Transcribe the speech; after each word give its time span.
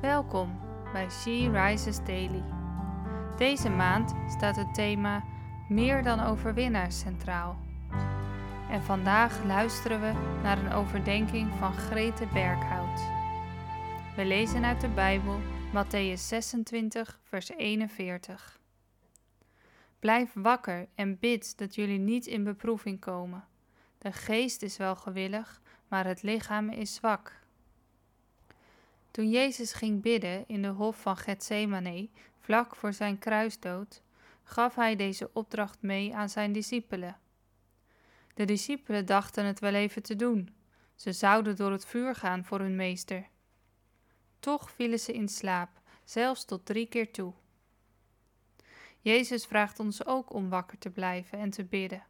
Welkom 0.00 0.60
bij 0.92 1.10
She 1.10 1.50
Rises 1.52 2.04
Daily. 2.04 2.44
Deze 3.36 3.68
maand 3.68 4.14
staat 4.28 4.56
het 4.56 4.74
thema 4.74 5.24
Meer 5.68 6.02
dan 6.02 6.20
overwinnaars 6.20 6.98
centraal. 6.98 7.58
En 8.70 8.82
vandaag 8.82 9.44
luisteren 9.44 10.00
we 10.00 10.38
naar 10.42 10.58
een 10.58 10.72
overdenking 10.72 11.52
van 11.58 11.72
Grete 11.72 12.26
Berghout. 12.32 13.00
We 14.16 14.24
lezen 14.24 14.64
uit 14.64 14.80
de 14.80 14.88
Bijbel 14.88 15.40
Matthäus 15.74 16.20
26, 16.20 17.20
vers 17.22 17.48
41. 17.48 18.58
Blijf 19.98 20.30
wakker 20.34 20.88
en 20.94 21.18
bid 21.18 21.58
dat 21.58 21.74
jullie 21.74 21.98
niet 21.98 22.26
in 22.26 22.44
beproeving 22.44 23.00
komen. 23.00 23.44
De 23.98 24.12
geest 24.12 24.62
is 24.62 24.76
wel 24.76 24.96
gewillig, 24.96 25.60
maar 25.88 26.06
het 26.06 26.22
lichaam 26.22 26.68
is 26.68 26.94
zwak. 26.94 27.46
Toen 29.18 29.30
Jezus 29.30 29.72
ging 29.72 30.02
bidden 30.02 30.44
in 30.48 30.62
de 30.62 30.68
hof 30.68 31.00
van 31.00 31.16
Gethsemane, 31.16 32.08
vlak 32.40 32.76
voor 32.76 32.92
zijn 32.92 33.18
kruisdood, 33.18 34.02
gaf 34.42 34.74
hij 34.74 34.96
deze 34.96 35.30
opdracht 35.32 35.82
mee 35.82 36.14
aan 36.14 36.28
zijn 36.28 36.52
discipelen. 36.52 37.18
De 38.34 38.44
discipelen 38.44 39.06
dachten 39.06 39.44
het 39.44 39.60
wel 39.60 39.74
even 39.74 40.02
te 40.02 40.16
doen. 40.16 40.54
Ze 40.94 41.12
zouden 41.12 41.56
door 41.56 41.72
het 41.72 41.86
vuur 41.86 42.14
gaan 42.14 42.44
voor 42.44 42.58
hun 42.58 42.76
meester. 42.76 43.28
Toch 44.38 44.70
vielen 44.70 45.00
ze 45.00 45.12
in 45.12 45.28
slaap, 45.28 45.80
zelfs 46.04 46.44
tot 46.44 46.66
drie 46.66 46.86
keer 46.86 47.12
toe. 47.12 47.32
Jezus 49.00 49.46
vraagt 49.46 49.80
ons 49.80 50.06
ook 50.06 50.32
om 50.32 50.48
wakker 50.48 50.78
te 50.78 50.90
blijven 50.90 51.38
en 51.38 51.50
te 51.50 51.64
bidden. 51.64 52.06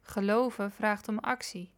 Geloven 0.00 0.72
vraagt 0.72 1.08
om 1.08 1.18
actie. 1.18 1.77